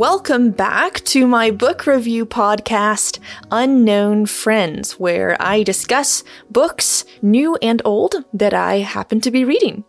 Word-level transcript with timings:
Welcome 0.00 0.52
back 0.52 1.04
to 1.12 1.26
my 1.26 1.50
book 1.50 1.86
review 1.86 2.24
podcast, 2.24 3.18
Unknown 3.50 4.24
Friends, 4.24 4.98
where 4.98 5.36
I 5.38 5.62
discuss 5.62 6.24
books, 6.48 7.04
new 7.20 7.56
and 7.60 7.82
old, 7.84 8.14
that 8.32 8.54
I 8.54 8.76
happen 8.78 9.20
to 9.20 9.30
be 9.30 9.44
reading. 9.44 9.84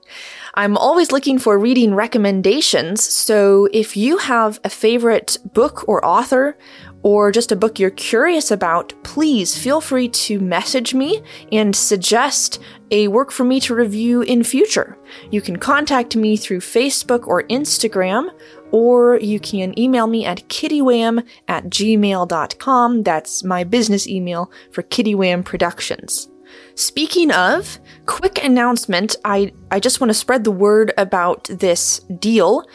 I'm 0.53 0.75
always 0.75 1.13
looking 1.13 1.39
for 1.39 1.57
reading 1.57 1.95
recommendations, 1.95 3.01
so 3.01 3.69
if 3.71 3.95
you 3.95 4.17
have 4.17 4.59
a 4.65 4.69
favorite 4.69 5.37
book 5.53 5.87
or 5.87 6.05
author, 6.05 6.57
or 7.03 7.31
just 7.31 7.53
a 7.53 7.55
book 7.55 7.79
you're 7.79 7.89
curious 7.89 8.51
about, 8.51 8.93
please 9.03 9.57
feel 9.57 9.81
free 9.81 10.09
to 10.09 10.39
message 10.39 10.93
me 10.93 11.23
and 11.51 11.75
suggest 11.75 12.59
a 12.91 13.07
work 13.07 13.31
for 13.31 13.43
me 13.43 13.59
to 13.61 13.73
review 13.73 14.21
in 14.21 14.43
future. 14.43 14.97
You 15.31 15.41
can 15.41 15.55
contact 15.55 16.15
me 16.15 16.35
through 16.35 16.59
Facebook 16.59 17.27
or 17.27 17.43
Instagram, 17.43 18.29
or 18.71 19.19
you 19.19 19.39
can 19.39 19.77
email 19.77 20.07
me 20.07 20.25
at 20.25 20.47
kittywham 20.47 21.25
at 21.47 21.65
gmail.com. 21.65 23.03
That's 23.03 23.43
my 23.43 23.63
business 23.63 24.07
email 24.07 24.51
for 24.71 24.83
Kittywham 24.83 25.43
Productions. 25.43 26.29
Speaking 26.75 27.31
of, 27.31 27.79
quick 28.05 28.43
announcement, 28.43 29.15
I, 29.23 29.53
I 29.69 29.79
just 29.79 30.01
want 30.01 30.09
to 30.09 30.15
spread 30.15 30.43
the 30.43 30.51
word 30.51 30.93
about 30.97 31.45
this 31.45 31.99
deal. 32.19 32.65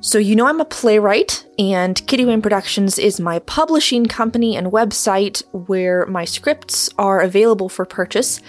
So, 0.00 0.18
you 0.18 0.36
know, 0.36 0.46
I'm 0.46 0.60
a 0.60 0.64
playwright, 0.64 1.44
and 1.58 1.96
Kittywham 1.96 2.40
Productions 2.40 2.98
is 3.00 3.18
my 3.18 3.40
publishing 3.40 4.06
company 4.06 4.56
and 4.56 4.68
website 4.68 5.42
where 5.52 6.06
my 6.06 6.24
scripts 6.24 6.88
are 6.98 7.20
available 7.20 7.68
for 7.68 7.84
purchase. 7.84 8.40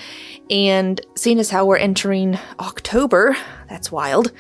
And 0.52 1.02
seeing 1.16 1.40
as 1.40 1.50
how 1.50 1.66
we're 1.66 1.78
entering 1.78 2.38
October, 2.60 3.36
that's 3.68 3.92
wild. 3.92 4.32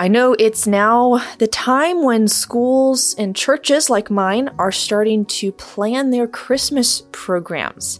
I 0.00 0.06
know 0.06 0.36
it's 0.38 0.64
now 0.64 1.20
the 1.38 1.48
time 1.48 2.04
when 2.04 2.28
schools 2.28 3.16
and 3.18 3.34
churches 3.34 3.90
like 3.90 4.12
mine 4.12 4.48
are 4.56 4.70
starting 4.70 5.24
to 5.24 5.50
plan 5.50 6.10
their 6.10 6.28
Christmas 6.28 7.02
programs. 7.10 7.98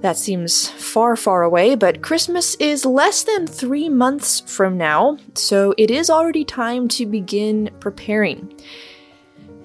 That 0.00 0.16
seems 0.16 0.68
far, 0.68 1.16
far 1.16 1.42
away, 1.42 1.74
but 1.74 2.02
Christmas 2.02 2.54
is 2.60 2.86
less 2.86 3.24
than 3.24 3.48
three 3.48 3.88
months 3.88 4.42
from 4.46 4.78
now, 4.78 5.18
so 5.34 5.74
it 5.76 5.90
is 5.90 6.08
already 6.08 6.44
time 6.44 6.86
to 6.90 7.04
begin 7.04 7.68
preparing. 7.80 8.54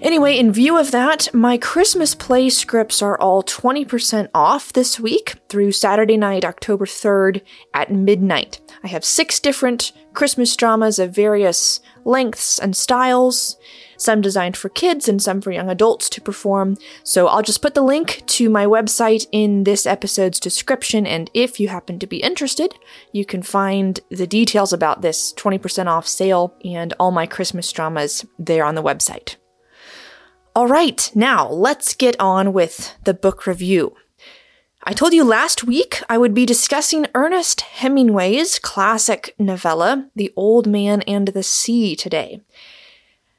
Anyway, 0.02 0.38
in 0.38 0.54
view 0.54 0.78
of 0.78 0.92
that, 0.92 1.28
my 1.34 1.58
Christmas 1.58 2.16
play 2.16 2.50
scripts 2.50 3.02
are 3.02 3.20
all 3.20 3.44
20% 3.44 4.30
off 4.34 4.72
this 4.72 4.98
week 4.98 5.36
through 5.50 5.74
Saturday 5.74 6.16
night, 6.16 6.46
October 6.46 6.86
3rd 6.86 7.42
at 7.74 7.92
midnight. 7.92 8.62
I 8.82 8.88
have 8.88 9.04
six 9.04 9.42
different 9.42 9.92
Christmas 10.14 10.56
dramas 10.56 11.00
of 11.00 11.14
various 11.14 11.82
lengths 12.06 12.60
and 12.60 12.78
styles, 12.78 13.58
some 13.98 14.22
designed 14.22 14.56
for 14.56 14.70
kids 14.70 15.10
and 15.10 15.22
some 15.22 15.42
for 15.42 15.52
young 15.52 15.70
adults 15.70 16.10
to 16.12 16.22
perform. 16.22 16.78
So 17.04 17.28
I'll 17.28 17.42
just 17.42 17.62
put 17.62 17.74
the 17.74 17.82
link 17.82 18.24
to 18.28 18.50
my 18.50 18.66
website 18.66 19.28
in 19.34 19.66
this 19.66 19.86
episode's 19.86 20.40
description, 20.40 21.06
and 21.06 21.30
if 21.34 21.60
you 21.60 21.68
happen 21.68 22.00
to 22.00 22.08
be 22.08 22.24
interested, 22.24 22.74
you 23.12 23.26
can 23.26 23.44
find 23.44 24.00
the 24.10 24.28
details 24.28 24.72
about 24.72 25.02
this 25.02 25.34
20% 25.34 25.88
off 25.88 26.08
sale 26.08 26.56
and 26.64 26.94
all 27.02 27.12
my 27.12 27.26
Christmas 27.26 27.70
dramas 27.74 28.26
there 28.40 28.64
on 28.64 28.76
the 28.76 28.84
website. 28.84 29.36
All 30.56 30.68
right, 30.68 31.12
now 31.14 31.48
let's 31.48 31.94
get 31.94 32.20
on 32.20 32.54
with 32.54 32.96
the 33.04 33.14
book 33.14 33.46
review. 33.46 33.96
I 34.84 34.94
told 34.94 35.14
you 35.14 35.24
last 35.24 35.64
week 35.64 36.02
I 36.10 36.18
would 36.18 36.34
be 36.34 36.46
discussing 36.46 37.06
Ernest 37.14 37.62
Hemingway's 37.62 38.58
classic 38.58 39.36
novella, 39.38 40.10
The 40.16 40.34
Old 40.36 40.66
Man 40.66 41.04
and 41.04 41.30
the 41.30 41.44
Sea, 41.44 41.96
today. 41.96 42.42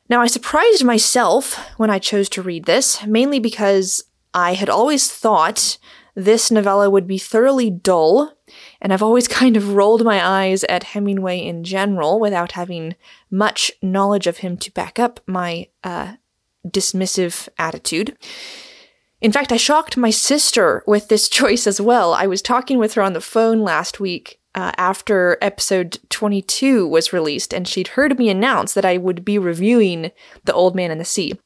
Now, 0.09 0.21
I 0.21 0.29
surprised 0.29 0.85
myself 0.85 1.59
when 1.79 1.91
I 1.91 1.99
chose 1.99 2.29
to 2.31 2.43
read 2.43 2.67
this, 2.67 3.05
mainly 3.05 3.41
because 3.41 4.05
I 4.33 4.55
had 4.55 4.69
always 4.69 5.11
thought 5.11 5.79
this 6.15 6.51
novella 6.51 6.89
would 6.89 7.07
be 7.07 7.19
thoroughly 7.19 7.71
dull, 7.71 8.33
and 8.81 8.93
I've 8.93 9.03
always 9.03 9.29
kind 9.41 9.57
of 9.57 9.75
rolled 9.75 10.05
my 10.05 10.25
eyes 10.25 10.63
at 10.65 10.85
Hemingway 10.85 11.41
in 11.41 11.65
general 11.65 12.21
without 12.21 12.53
having 12.53 12.95
much 13.31 13.73
knowledge 13.83 14.29
of 14.29 14.39
him 14.39 14.57
to 14.59 14.73
back 14.73 15.01
up 15.01 15.21
my 15.27 15.69
uh, 15.83 16.15
dismissive 16.67 17.49
attitude. 17.59 18.17
In 19.21 19.33
fact, 19.33 19.53
I 19.53 19.57
shocked 19.57 19.97
my 19.97 20.11
sister 20.11 20.83
with 20.87 21.09
this 21.09 21.29
choice 21.41 21.67
as 21.67 21.81
well. 21.81 22.15
I 22.15 22.27
was 22.27 22.43
talking 22.43 22.79
with 22.79 22.95
her 22.95 23.03
on 23.03 23.13
the 23.13 23.21
phone 23.21 23.61
last 23.61 24.01
week 24.01 24.41
uh, 24.55 24.73
after 24.77 25.39
episode 25.41 25.99
22 26.11 26.87
was 26.89 27.13
released, 27.13 27.53
and 27.55 27.69
she'd 27.69 27.89
heard 27.89 28.19
me 28.19 28.29
announce 28.29 28.75
that 28.75 28.85
I 28.85 28.97
would 28.97 29.25
be 29.25 29.39
reviewing 29.39 30.11
The 30.45 30.55
Old 30.55 30.75
Man 30.75 30.91
and 30.91 31.01
the 31.01 31.05
Sea. 31.05 31.39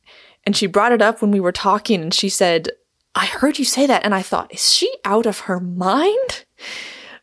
And 0.47 0.57
she 0.57 0.67
brought 0.67 0.93
it 0.93 1.03
up 1.03 1.21
when 1.21 1.31
we 1.31 1.41
were 1.41 1.53
talking, 1.53 2.01
and 2.01 2.15
she 2.15 2.29
said, 2.29 2.71
I 3.15 3.27
heard 3.27 3.59
you 3.59 3.65
say 3.65 3.87
that, 3.87 4.05
and 4.05 4.15
I 4.15 4.23
thought, 4.23 4.53
is 4.53 4.73
she 4.73 4.93
out 5.05 5.27
of 5.27 5.41
her 5.41 5.61
mind? 5.61 6.45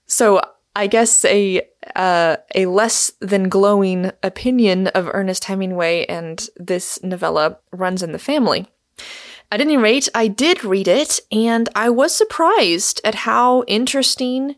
So 0.06 0.42
I 0.76 0.88
guess 0.88 1.26
a 1.26 1.62
uh, 1.96 2.38
a 2.56 2.66
less 2.68 3.12
than 3.20 3.50
glowing 3.50 4.12
opinion 4.24 4.88
of 4.88 5.10
Ernest 5.12 5.46
Hemingway 5.46 6.06
and 6.06 6.48
this 6.56 7.02
novella 7.04 7.58
runs 7.72 8.04
in 8.04 8.12
the 8.12 8.20
family. 8.20 8.68
At 9.52 9.60
any 9.60 9.76
rate, 9.76 10.08
I 10.16 10.28
did 10.28 10.64
read 10.64 10.88
it, 10.88 11.20
and 11.30 11.68
I 11.76 11.90
was 11.90 12.16
surprised 12.16 13.02
at 13.04 13.16
how 13.16 13.64
interesting 13.68 14.56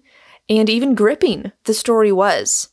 and 0.47 0.69
even 0.69 0.93
gripping 0.93 1.51
the 1.63 1.73
story 1.73 2.11
was. 2.11 2.69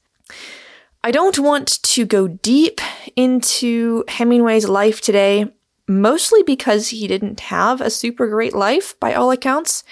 I 1.02 1.12
don't 1.12 1.38
want 1.38 1.82
to 1.82 2.04
go 2.04 2.28
deep 2.28 2.82
into 3.16 4.04
Hemingway's 4.08 4.68
life 4.68 5.00
today, 5.00 5.50
mostly 5.90 6.42
because 6.44 6.88
he 6.88 7.08
didn't 7.08 7.40
have 7.40 7.80
a 7.80 7.90
super 7.90 8.28
great 8.28 8.54
life 8.54 8.98
by 9.00 9.12
all 9.12 9.30
accounts, 9.32 9.82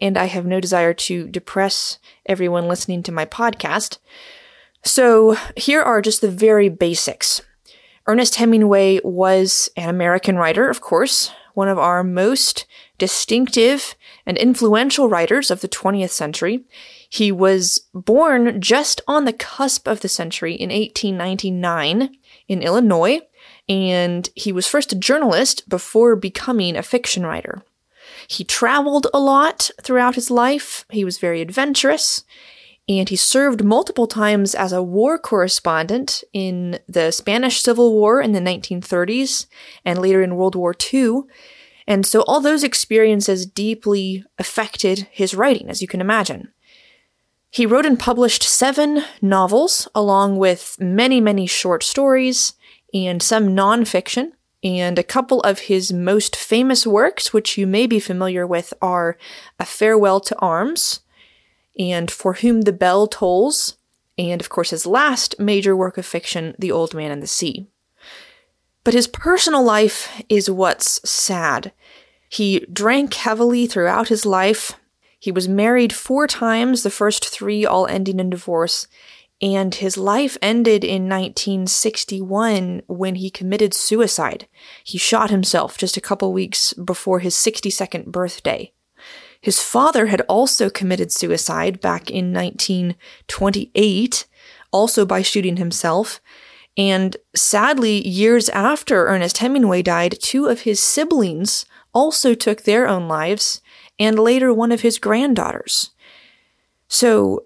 and 0.00 0.18
I 0.18 0.26
have 0.26 0.44
no 0.44 0.60
desire 0.60 0.92
to 0.94 1.28
depress 1.28 1.98
everyone 2.26 2.68
listening 2.68 3.02
to 3.04 3.12
my 3.12 3.24
podcast. 3.24 3.98
So 4.84 5.36
here 5.56 5.82
are 5.82 6.02
just 6.02 6.20
the 6.20 6.30
very 6.30 6.68
basics. 6.68 7.40
Ernest 8.06 8.36
Hemingway 8.36 9.00
was 9.02 9.70
an 9.76 9.88
American 9.88 10.36
writer, 10.36 10.68
of 10.68 10.80
course, 10.80 11.32
one 11.54 11.68
of 11.68 11.78
our 11.78 12.04
most 12.04 12.66
distinctive 12.98 13.94
and 14.26 14.36
influential 14.36 15.08
writers 15.08 15.50
of 15.50 15.62
the 15.62 15.68
20th 15.68 16.10
century. 16.10 16.64
He 17.08 17.32
was 17.32 17.80
born 17.94 18.60
just 18.60 19.00
on 19.08 19.24
the 19.24 19.32
cusp 19.32 19.88
of 19.88 20.00
the 20.00 20.08
century 20.08 20.54
in 20.54 20.68
1899 20.68 22.14
in 22.46 22.62
Illinois, 22.62 23.22
and 23.68 24.28
he 24.34 24.52
was 24.52 24.66
first 24.66 24.92
a 24.92 24.96
journalist 24.96 25.68
before 25.68 26.16
becoming 26.16 26.76
a 26.76 26.82
fiction 26.82 27.24
writer. 27.24 27.62
He 28.28 28.44
traveled 28.44 29.06
a 29.12 29.20
lot 29.20 29.70
throughout 29.82 30.14
his 30.14 30.30
life. 30.30 30.84
He 30.90 31.04
was 31.04 31.18
very 31.18 31.40
adventurous. 31.40 32.24
And 32.88 33.08
he 33.08 33.16
served 33.16 33.64
multiple 33.64 34.06
times 34.06 34.54
as 34.54 34.72
a 34.72 34.82
war 34.82 35.18
correspondent 35.18 36.22
in 36.32 36.78
the 36.88 37.10
Spanish 37.10 37.60
Civil 37.60 37.92
War 37.92 38.20
in 38.20 38.30
the 38.30 38.40
1930s 38.40 39.46
and 39.84 40.00
later 40.00 40.22
in 40.22 40.36
World 40.36 40.54
War 40.54 40.72
II. 40.92 41.22
And 41.88 42.06
so 42.06 42.22
all 42.22 42.40
those 42.40 42.62
experiences 42.62 43.46
deeply 43.46 44.24
affected 44.38 45.08
his 45.10 45.34
writing, 45.34 45.68
as 45.68 45.82
you 45.82 45.88
can 45.88 46.00
imagine. 46.00 46.52
He 47.50 47.66
wrote 47.66 47.86
and 47.86 47.98
published 47.98 48.42
seven 48.44 49.02
novels, 49.20 49.88
along 49.94 50.36
with 50.36 50.76
many, 50.78 51.20
many 51.20 51.46
short 51.46 51.82
stories 51.82 52.52
and 52.92 53.22
some 53.22 53.48
nonfiction. 53.48 54.32
And 54.62 54.98
a 54.98 55.04
couple 55.04 55.40
of 55.42 55.60
his 55.60 55.92
most 55.92 56.34
famous 56.34 56.86
works, 56.86 57.32
which 57.32 57.56
you 57.56 57.66
may 57.66 57.86
be 57.86 58.00
familiar 58.00 58.46
with, 58.46 58.74
are 58.82 59.16
A 59.60 59.64
Farewell 59.64 60.18
to 60.20 60.38
Arms 60.40 61.00
and 61.78 62.10
For 62.10 62.34
Whom 62.34 62.62
the 62.62 62.72
Bell 62.72 63.06
Tolls, 63.06 63.76
and 64.18 64.40
of 64.40 64.48
course 64.48 64.70
his 64.70 64.86
last 64.86 65.38
major 65.38 65.76
work 65.76 65.98
of 65.98 66.06
fiction, 66.06 66.56
The 66.58 66.72
Old 66.72 66.94
Man 66.94 67.10
and 67.10 67.22
the 67.22 67.26
Sea. 67.26 67.68
But 68.82 68.94
his 68.94 69.06
personal 69.06 69.62
life 69.62 70.22
is 70.28 70.50
what's 70.50 71.08
sad. 71.08 71.72
He 72.28 72.60
drank 72.72 73.14
heavily 73.14 73.66
throughout 73.66 74.08
his 74.08 74.24
life. 74.24 74.72
He 75.18 75.30
was 75.30 75.48
married 75.48 75.92
four 75.92 76.26
times, 76.26 76.82
the 76.82 76.90
first 76.90 77.28
three 77.28 77.66
all 77.66 77.86
ending 77.86 78.20
in 78.20 78.30
divorce, 78.30 78.88
and 79.40 79.74
his 79.74 79.98
life 79.98 80.38
ended 80.40 80.82
in 80.82 81.08
1961 81.08 82.82
when 82.86 83.16
he 83.16 83.30
committed 83.30 83.74
suicide. 83.74 84.48
He 84.82 84.98
shot 84.98 85.30
himself 85.30 85.76
just 85.76 85.96
a 85.96 86.00
couple 86.00 86.32
weeks 86.32 86.72
before 86.72 87.18
his 87.20 87.34
62nd 87.34 88.06
birthday. 88.06 88.72
His 89.40 89.62
father 89.62 90.06
had 90.06 90.22
also 90.22 90.70
committed 90.70 91.12
suicide 91.12 91.80
back 91.80 92.10
in 92.10 92.32
1928, 92.32 94.26
also 94.72 95.04
by 95.04 95.22
shooting 95.22 95.56
himself. 95.58 96.20
And 96.76 97.16
sadly, 97.34 98.06
years 98.06 98.48
after 98.48 99.06
Ernest 99.06 99.38
Hemingway 99.38 99.82
died, 99.82 100.16
two 100.20 100.46
of 100.46 100.62
his 100.62 100.80
siblings 100.80 101.66
also 101.92 102.34
took 102.34 102.62
their 102.62 102.88
own 102.88 103.08
lives, 103.08 103.60
and 103.98 104.18
later 104.18 104.52
one 104.52 104.72
of 104.72 104.82
his 104.82 104.98
granddaughters. 104.98 105.90
So, 106.88 107.44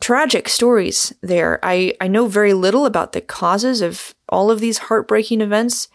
tragic 0.00 0.48
stories 0.48 1.12
there. 1.22 1.58
I, 1.62 1.94
I 2.00 2.08
know 2.08 2.26
very 2.26 2.54
little 2.54 2.86
about 2.86 3.12
the 3.12 3.20
causes 3.20 3.80
of 3.80 4.14
all 4.28 4.50
of 4.50 4.60
these 4.60 4.78
heartbreaking 4.78 5.40
events, 5.40 5.88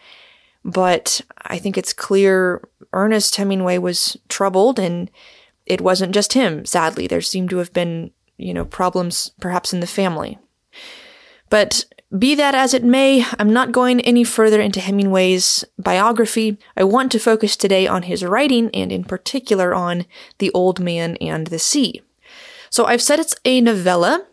but 0.64 1.20
I 1.42 1.58
think 1.58 1.76
it's 1.76 1.92
clear 1.92 2.66
Ernest 2.92 3.36
Hemingway 3.36 3.78
was 3.78 4.16
troubled 4.28 4.78
and 4.78 5.10
it 5.66 5.80
wasn't 5.80 6.14
just 6.14 6.34
him, 6.34 6.64
sadly. 6.64 7.06
There 7.06 7.20
seemed 7.20 7.50
to 7.50 7.58
have 7.58 7.72
been, 7.72 8.10
you 8.36 8.52
know, 8.52 8.64
problems 8.64 9.32
perhaps 9.40 9.72
in 9.72 9.80
the 9.80 9.86
family. 9.86 10.38
But 11.50 11.84
be 12.16 12.34
that 12.34 12.54
as 12.54 12.74
it 12.74 12.84
may, 12.84 13.24
I'm 13.38 13.52
not 13.52 13.72
going 13.72 14.00
any 14.00 14.24
further 14.24 14.60
into 14.60 14.80
Hemingway's 14.80 15.64
biography. 15.78 16.58
I 16.76 16.84
want 16.84 17.10
to 17.12 17.18
focus 17.18 17.56
today 17.56 17.86
on 17.86 18.04
his 18.04 18.24
writing 18.24 18.70
and 18.72 18.92
in 18.92 19.04
particular 19.04 19.74
on 19.74 20.06
The 20.38 20.50
Old 20.52 20.80
Man 20.80 21.16
and 21.16 21.48
the 21.48 21.58
Sea. 21.58 22.02
So 22.74 22.86
I've 22.86 23.02
said 23.02 23.20
it's 23.20 23.36
a 23.44 23.60
novella. 23.60 24.26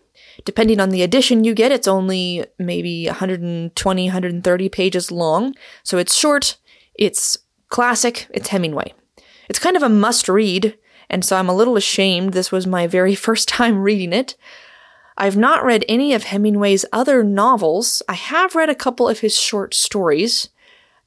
Depending 0.46 0.80
on 0.80 0.90
the 0.90 1.04
edition 1.04 1.44
you 1.44 1.54
get, 1.54 1.72
it's 1.72 1.88
only 1.88 2.44
maybe 2.58 3.06
120, 3.06 4.06
130 4.06 4.70
pages 4.70 5.12
long. 5.12 5.54
So 5.84 6.00
it's 6.00 6.16
short, 6.16 6.58
it's 6.96 7.38
classic, 7.70 8.26
it's 8.34 8.48
Hemingway. 8.48 8.96
It's 9.48 9.60
kind 9.60 9.78
of 9.78 9.84
a 9.84 9.90
must 9.90 10.28
read, 10.28 10.76
and 11.08 11.24
so 11.24 11.36
I'm 11.36 11.50
a 11.50 11.56
little 11.56 11.78
ashamed 11.78 12.34
this 12.34 12.52
was 12.52 12.66
my 12.66 12.88
very 12.88 13.14
first 13.28 13.48
time 13.48 13.78
reading 13.78 14.12
it. 14.12 14.36
I've 15.16 15.38
not 15.38 15.64
read 15.64 15.86
any 15.88 16.12
of 16.16 16.24
Hemingway's 16.24 16.84
other 16.92 17.24
novels. 17.24 18.02
I 18.10 18.14
have 18.14 18.56
read 18.56 18.72
a 18.72 18.74
couple 18.74 19.08
of 19.08 19.20
his 19.20 19.38
short 19.38 19.76
stories, 19.76 20.50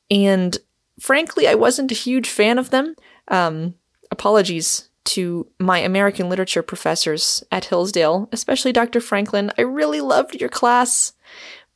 and 0.09 0.57
frankly, 1.01 1.49
I 1.49 1.57
wasn't 1.57 1.91
a 1.91 1.97
huge 1.97 2.29
fan 2.29 2.61
of 2.61 2.71
them. 2.71 2.95
Um, 3.27 3.75
apologies 4.13 4.89
to 5.05 5.47
my 5.59 5.79
American 5.79 6.29
literature 6.29 6.63
professors 6.63 7.45
at 7.53 7.67
Hillsdale, 7.67 8.29
especially 8.33 8.73
Dr. 8.73 9.01
Franklin. 9.01 9.53
I 9.59 9.63
really 9.63 10.01
loved 10.01 10.37
your 10.37 10.49
class, 10.49 11.13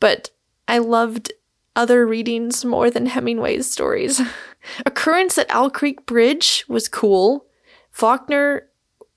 but 0.00 0.30
I 0.66 0.78
loved 0.78 1.32
other 1.76 2.06
readings 2.06 2.64
more 2.64 2.90
than 2.90 3.06
Hemingway's 3.06 3.70
stories. 3.70 4.20
Occurrence 4.86 5.38
at 5.38 5.50
Owl 5.50 5.70
Creek 5.70 6.06
Bridge 6.06 6.64
was 6.68 6.88
cool. 6.88 7.46
Faulkner 7.90 8.68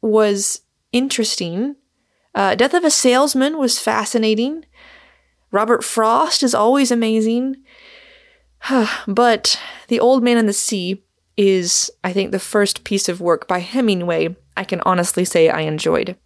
was 0.01 0.61
interesting. 0.91 1.75
Uh, 2.35 2.55
Death 2.55 2.73
of 2.73 2.83
a 2.83 2.91
Salesman 2.91 3.57
was 3.57 3.79
fascinating. 3.79 4.65
Robert 5.51 5.83
Frost 5.83 6.43
is 6.43 6.55
always 6.55 6.91
amazing. 6.91 7.57
but 9.07 9.59
The 9.87 9.99
Old 9.99 10.23
Man 10.23 10.37
and 10.37 10.47
the 10.47 10.53
Sea 10.53 11.03
is, 11.49 11.91
I 12.03 12.13
think, 12.13 12.31
the 12.31 12.39
first 12.39 12.83
piece 12.83 13.09
of 13.09 13.21
work 13.21 13.47
by 13.47 13.59
Hemingway 13.59 14.35
I 14.55 14.63
can 14.63 14.81
honestly 14.81 15.25
say 15.25 15.49
I 15.49 15.61
enjoyed. 15.61 16.17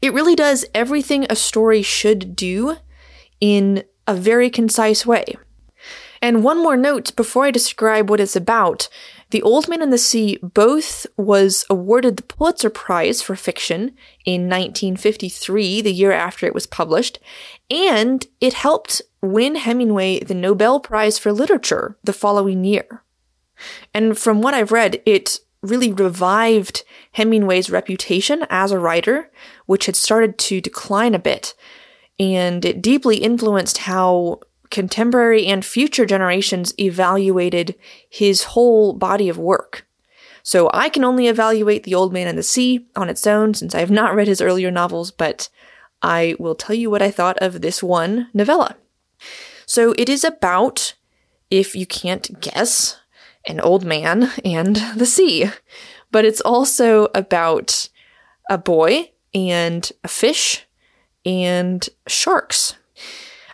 It 0.00 0.14
really 0.14 0.34
does 0.34 0.64
everything 0.74 1.26
a 1.28 1.36
story 1.36 1.82
should 1.82 2.34
do 2.34 2.76
in 3.40 3.84
a 4.06 4.14
very 4.14 4.50
concise 4.50 5.04
way. 5.04 5.36
And 6.20 6.42
one 6.42 6.60
more 6.60 6.76
note 6.76 7.14
before 7.14 7.44
I 7.44 7.50
describe 7.50 8.10
what 8.10 8.20
it's 8.20 8.34
about. 8.34 8.88
The 9.30 9.42
Old 9.42 9.68
Man 9.68 9.82
and 9.82 9.92
the 9.92 9.98
Sea 9.98 10.38
both 10.42 11.06
was 11.16 11.64
awarded 11.68 12.16
the 12.16 12.22
Pulitzer 12.22 12.70
Prize 12.70 13.20
for 13.20 13.36
fiction 13.36 13.92
in 14.24 14.48
1953, 14.48 15.82
the 15.82 15.92
year 15.92 16.12
after 16.12 16.46
it 16.46 16.54
was 16.54 16.66
published, 16.66 17.18
and 17.70 18.26
it 18.40 18.54
helped 18.54 19.02
win 19.20 19.56
Hemingway 19.56 20.20
the 20.20 20.34
Nobel 20.34 20.80
Prize 20.80 21.18
for 21.18 21.30
Literature 21.30 21.98
the 22.02 22.14
following 22.14 22.64
year. 22.64 23.04
And 23.94 24.18
from 24.18 24.42
what 24.42 24.54
I've 24.54 24.72
read, 24.72 25.02
it 25.06 25.38
really 25.62 25.92
revived 25.92 26.84
Hemingway's 27.12 27.70
reputation 27.70 28.46
as 28.50 28.70
a 28.70 28.78
writer, 28.78 29.30
which 29.66 29.86
had 29.86 29.96
started 29.96 30.38
to 30.38 30.60
decline 30.60 31.14
a 31.14 31.18
bit. 31.18 31.54
And 32.18 32.64
it 32.64 32.82
deeply 32.82 33.18
influenced 33.18 33.78
how 33.78 34.40
contemporary 34.70 35.46
and 35.46 35.64
future 35.64 36.04
generations 36.04 36.74
evaluated 36.78 37.74
his 38.08 38.44
whole 38.44 38.92
body 38.92 39.28
of 39.28 39.38
work. 39.38 39.86
So 40.42 40.70
I 40.72 40.88
can 40.88 41.04
only 41.04 41.26
evaluate 41.26 41.84
The 41.84 41.94
Old 41.94 42.12
Man 42.12 42.26
and 42.26 42.38
the 42.38 42.42
Sea 42.42 42.86
on 42.96 43.08
its 43.08 43.26
own 43.26 43.54
since 43.54 43.74
I 43.74 43.80
have 43.80 43.90
not 43.90 44.14
read 44.14 44.28
his 44.28 44.40
earlier 44.40 44.70
novels, 44.70 45.10
but 45.10 45.48
I 46.00 46.36
will 46.38 46.54
tell 46.54 46.74
you 46.76 46.90
what 46.90 47.02
I 47.02 47.10
thought 47.10 47.38
of 47.42 47.60
this 47.60 47.82
one 47.82 48.28
novella. 48.32 48.76
So 49.66 49.94
it 49.98 50.08
is 50.08 50.24
about, 50.24 50.94
if 51.50 51.74
you 51.74 51.86
can't 51.86 52.40
guess, 52.40 52.98
an 53.48 53.60
old 53.60 53.84
man 53.84 54.30
and 54.44 54.76
the 54.94 55.06
sea. 55.06 55.50
But 56.12 56.24
it's 56.24 56.40
also 56.40 57.08
about 57.14 57.88
a 58.48 58.58
boy 58.58 59.10
and 59.34 59.90
a 60.04 60.08
fish 60.08 60.66
and 61.24 61.86
sharks. 62.06 62.76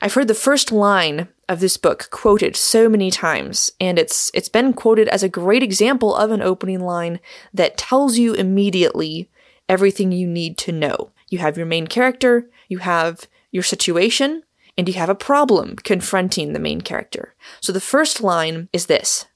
I've 0.00 0.14
heard 0.14 0.29
the 0.29 0.35
first 0.35 0.70
line 0.70 1.29
of 1.49 1.61
this 1.61 1.76
book 1.76 2.08
quoted 2.11 2.56
so 2.56 2.88
many 2.88 3.11
times, 3.11 3.70
and 3.81 3.99
it's 3.99 4.31
it's 4.35 4.49
been 4.49 4.73
quoted 4.73 5.08
as 5.08 5.23
a 5.23 5.29
great 5.29 5.62
example 5.62 6.14
of 6.14 6.31
an 6.31 6.43
opening 6.43 6.81
line 6.81 7.20
that 7.52 7.76
tells 7.76 8.19
you 8.19 8.35
immediately 8.35 9.31
everything 9.69 10.12
you 10.12 10.26
need 10.26 10.58
to 10.58 10.73
know. 10.73 11.11
You 11.29 11.38
have 11.38 11.56
your 11.56 11.67
main 11.67 11.87
character, 11.87 12.50
you 12.69 12.79
have 12.79 13.26
your 13.50 13.62
situation, 13.62 14.43
and 14.76 14.88
you 14.88 14.94
have 14.94 15.08
a 15.08 15.14
problem 15.14 15.76
confronting 15.76 16.52
the 16.52 16.58
main 16.58 16.81
character. 16.81 17.35
So 17.61 17.73
the 17.73 17.81
first 17.81 18.23
line 18.23 18.69
is 18.73 18.87
this 18.87 19.26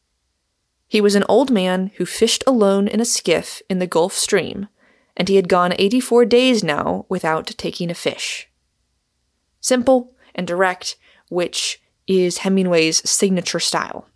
He 0.89 1.03
was 1.03 1.15
an 1.15 1.25
old 1.29 1.51
man 1.51 1.91
who 1.97 2.07
fished 2.07 2.43
alone 2.47 2.89
in 2.89 3.01
a 3.01 3.05
skiff 3.05 3.61
in 3.69 3.79
the 3.79 3.87
Gulf 3.87 4.15
Stream, 4.15 4.69
and 5.17 5.29
he 5.29 5.37
had 5.37 5.49
gone 5.49 5.75
84 5.79 6.25
days 6.25 6.65
now 6.65 7.05
without 7.09 7.47
taking 7.59 7.91
a 7.91 7.95
fish. 7.95 8.49
Simple, 9.61 10.15
and 10.35 10.47
direct, 10.47 10.97
which 11.29 11.81
is 12.07 12.39
Hemingway's 12.39 13.09
signature 13.09 13.61
style. 13.61 14.09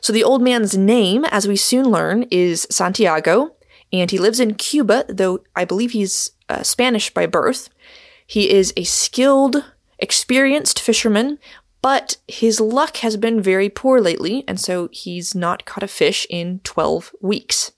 So 0.00 0.12
the 0.12 0.24
old 0.24 0.42
man's 0.42 0.76
name, 0.76 1.24
as 1.26 1.46
we 1.46 1.56
soon 1.56 1.90
learn, 1.90 2.24
is 2.30 2.66
Santiago, 2.70 3.54
and 3.92 4.10
he 4.10 4.18
lives 4.18 4.40
in 4.40 4.54
Cuba, 4.54 5.04
though 5.08 5.44
I 5.54 5.64
believe 5.64 5.92
he's 5.92 6.32
uh, 6.48 6.62
Spanish 6.62 7.12
by 7.12 7.26
birth. 7.26 7.68
He 8.26 8.50
is 8.50 8.72
a 8.76 8.84
skilled, 8.84 9.64
experienced 9.98 10.80
fisherman, 10.80 11.38
but 11.86 12.16
his 12.26 12.58
luck 12.58 12.96
has 12.96 13.16
been 13.16 13.40
very 13.40 13.68
poor 13.68 14.00
lately, 14.00 14.42
and 14.48 14.58
so 14.58 14.88
he's 14.90 15.36
not 15.36 15.64
caught 15.66 15.84
a 15.84 15.86
fish 15.86 16.26
in 16.28 16.58
12 16.64 17.14
weeks. 17.20 17.70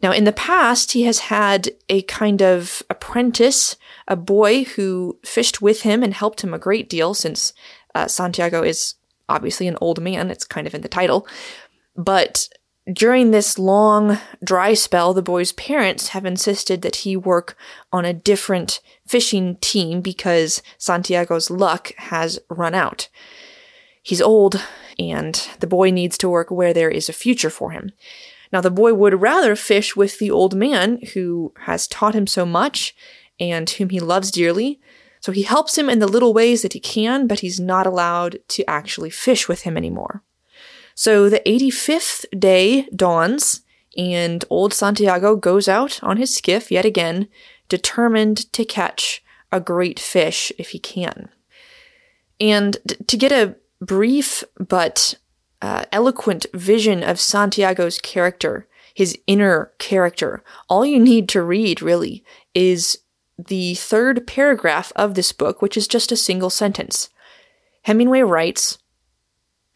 Now, 0.00 0.12
in 0.12 0.22
the 0.22 0.30
past, 0.30 0.92
he 0.92 1.02
has 1.02 1.18
had 1.18 1.70
a 1.88 2.02
kind 2.02 2.40
of 2.40 2.84
apprentice, 2.88 3.74
a 4.06 4.14
boy 4.14 4.62
who 4.62 5.18
fished 5.24 5.60
with 5.60 5.82
him 5.82 6.04
and 6.04 6.14
helped 6.14 6.44
him 6.44 6.54
a 6.54 6.58
great 6.60 6.88
deal 6.88 7.12
since 7.12 7.52
uh, 7.96 8.06
Santiago 8.06 8.62
is 8.62 8.94
obviously 9.28 9.66
an 9.66 9.78
old 9.80 10.00
man. 10.00 10.30
It's 10.30 10.44
kind 10.44 10.68
of 10.68 10.74
in 10.76 10.82
the 10.82 10.88
title. 10.88 11.26
But 11.96 12.48
during 12.92 13.30
this 13.30 13.58
long 13.58 14.18
dry 14.42 14.74
spell, 14.74 15.12
the 15.12 15.22
boy's 15.22 15.52
parents 15.52 16.08
have 16.08 16.24
insisted 16.24 16.82
that 16.82 16.96
he 16.96 17.16
work 17.16 17.56
on 17.92 18.04
a 18.04 18.14
different 18.14 18.80
fishing 19.06 19.56
team 19.56 20.00
because 20.00 20.62
Santiago's 20.78 21.50
luck 21.50 21.92
has 21.96 22.38
run 22.48 22.74
out. 22.74 23.08
He's 24.02 24.22
old, 24.22 24.62
and 24.98 25.34
the 25.60 25.66
boy 25.66 25.90
needs 25.90 26.16
to 26.18 26.28
work 26.28 26.50
where 26.50 26.72
there 26.72 26.90
is 26.90 27.08
a 27.08 27.14
future 27.14 27.50
for 27.50 27.70
him. 27.70 27.92
Now, 28.52 28.60
the 28.60 28.70
boy 28.70 28.94
would 28.94 29.20
rather 29.20 29.54
fish 29.54 29.94
with 29.94 30.18
the 30.18 30.30
old 30.30 30.54
man 30.54 31.00
who 31.14 31.52
has 31.60 31.86
taught 31.86 32.14
him 32.14 32.26
so 32.26 32.44
much 32.44 32.94
and 33.38 33.68
whom 33.70 33.90
he 33.90 34.00
loves 34.00 34.30
dearly. 34.30 34.80
So 35.20 35.32
he 35.32 35.42
helps 35.42 35.76
him 35.76 35.88
in 35.88 35.98
the 35.98 36.08
little 36.08 36.32
ways 36.32 36.62
that 36.62 36.72
he 36.72 36.80
can, 36.80 37.26
but 37.26 37.40
he's 37.40 37.60
not 37.60 37.86
allowed 37.86 38.38
to 38.48 38.68
actually 38.68 39.10
fish 39.10 39.48
with 39.48 39.62
him 39.62 39.76
anymore. 39.76 40.22
So 41.00 41.30
the 41.30 41.40
85th 41.46 42.26
day 42.38 42.82
dawns, 42.94 43.62
and 43.96 44.44
old 44.50 44.74
Santiago 44.74 45.34
goes 45.34 45.66
out 45.66 45.98
on 46.02 46.18
his 46.18 46.34
skiff 46.34 46.70
yet 46.70 46.84
again, 46.84 47.28
determined 47.70 48.52
to 48.52 48.66
catch 48.66 49.24
a 49.50 49.60
great 49.60 49.98
fish 49.98 50.52
if 50.58 50.72
he 50.72 50.78
can. 50.78 51.30
And 52.38 52.76
to 53.06 53.16
get 53.16 53.32
a 53.32 53.56
brief 53.80 54.44
but 54.58 55.14
uh, 55.62 55.86
eloquent 55.90 56.44
vision 56.52 57.02
of 57.02 57.18
Santiago's 57.18 57.98
character, 57.98 58.68
his 58.92 59.16
inner 59.26 59.72
character. 59.78 60.44
All 60.68 60.84
you 60.84 61.00
need 61.00 61.30
to 61.30 61.40
read, 61.40 61.80
really, 61.80 62.22
is 62.52 62.98
the 63.38 63.74
third 63.76 64.26
paragraph 64.26 64.92
of 64.96 65.14
this 65.14 65.32
book, 65.32 65.62
which 65.62 65.78
is 65.78 65.88
just 65.88 66.12
a 66.12 66.16
single 66.16 66.50
sentence. 66.50 67.08
Hemingway 67.84 68.20
writes 68.20 68.76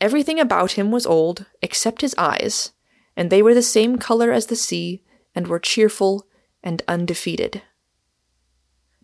Everything 0.05 0.39
about 0.39 0.73
him 0.73 0.91
was 0.91 1.07
old, 1.07 1.47
except 1.63 2.03
his 2.03 2.15
eyes, 2.19 2.73
and 3.17 3.31
they 3.31 3.41
were 3.41 3.55
the 3.55 3.63
same 3.63 3.97
color 3.97 4.33
as 4.33 4.49
the 4.49 4.55
sea, 4.55 5.03
and 5.35 5.47
were 5.47 5.59
cheerful 5.59 6.27
and 6.63 6.83
undefeated. 6.87 7.63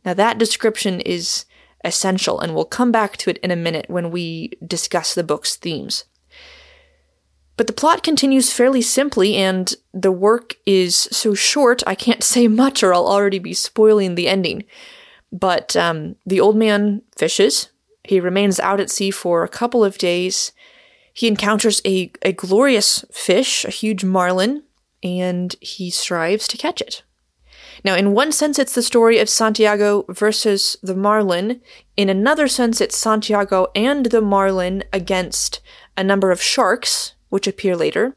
Now, 0.04 0.12
that 0.12 0.36
description 0.36 1.00
is 1.00 1.46
essential, 1.82 2.38
and 2.38 2.54
we'll 2.54 2.66
come 2.66 2.92
back 2.92 3.16
to 3.16 3.30
it 3.30 3.38
in 3.38 3.50
a 3.50 3.56
minute 3.56 3.86
when 3.88 4.10
we 4.10 4.50
discuss 4.62 5.14
the 5.14 5.24
book's 5.24 5.56
themes. 5.56 6.04
But 7.56 7.66
the 7.66 7.72
plot 7.72 8.02
continues 8.02 8.52
fairly 8.52 8.82
simply, 8.82 9.36
and 9.36 9.74
the 9.94 10.12
work 10.12 10.56
is 10.66 11.08
so 11.10 11.32
short 11.32 11.82
I 11.86 11.94
can't 11.94 12.22
say 12.34 12.46
much 12.46 12.82
or 12.82 12.92
I'll 12.92 13.06
already 13.06 13.38
be 13.38 13.54
spoiling 13.54 14.16
the 14.16 14.28
ending. 14.28 14.64
But 15.32 15.74
um, 15.76 16.16
the 16.26 16.40
old 16.40 16.56
man 16.56 17.00
fishes. 17.16 17.70
He 18.04 18.20
remains 18.20 18.60
out 18.60 18.80
at 18.80 18.90
sea 18.90 19.10
for 19.10 19.44
a 19.44 19.48
couple 19.48 19.82
of 19.82 19.96
days. 19.96 20.52
He 21.12 21.28
encounters 21.28 21.80
a, 21.84 22.12
a 22.22 22.32
glorious 22.32 23.04
fish, 23.12 23.64
a 23.64 23.70
huge 23.70 24.04
marlin, 24.04 24.62
and 25.02 25.54
he 25.60 25.90
strives 25.90 26.46
to 26.48 26.56
catch 26.56 26.80
it. 26.80 27.02
Now, 27.84 27.94
in 27.94 28.12
one 28.12 28.32
sense, 28.32 28.58
it's 28.58 28.74
the 28.74 28.82
story 28.82 29.18
of 29.18 29.28
Santiago 29.28 30.04
versus 30.08 30.76
the 30.82 30.94
Marlin. 30.94 31.60
In 31.96 32.08
another 32.08 32.46
sense, 32.46 32.80
it's 32.80 32.96
Santiago 32.96 33.68
and 33.74 34.06
the 34.06 34.20
Marlin 34.20 34.84
against 34.92 35.60
a 35.96 36.04
number 36.04 36.30
of 36.30 36.42
sharks, 36.42 37.14
which 37.30 37.46
appear 37.46 37.76
later. 37.76 38.16